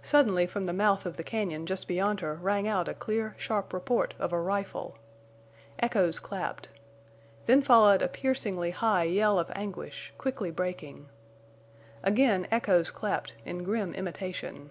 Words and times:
Suddenly 0.00 0.46
from 0.46 0.64
the 0.64 0.72
mouth 0.72 1.04
of 1.04 1.18
the 1.18 1.22
cañon 1.22 1.66
just 1.66 1.86
beyond 1.86 2.20
her 2.20 2.36
rang 2.36 2.66
out 2.66 2.88
a 2.88 2.94
clear, 2.94 3.34
sharp 3.36 3.74
report 3.74 4.14
of 4.18 4.32
a 4.32 4.40
rifle. 4.40 4.96
Echoes 5.78 6.18
clapped. 6.18 6.70
Then 7.44 7.60
followed 7.60 8.00
a 8.00 8.08
piercingly 8.08 8.70
high 8.70 9.04
yell 9.04 9.38
of 9.38 9.52
anguish, 9.54 10.14
quickly 10.16 10.50
breaking. 10.50 11.10
Again 12.02 12.48
echoes 12.50 12.90
clapped, 12.90 13.34
in 13.44 13.62
grim 13.62 13.92
imitation. 13.92 14.70